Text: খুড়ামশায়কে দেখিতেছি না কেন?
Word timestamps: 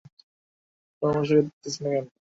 খুড়ামশায়কে 0.95 1.43
দেখিতেছি 1.45 1.79
না 1.83 1.89
কেন? 1.93 2.05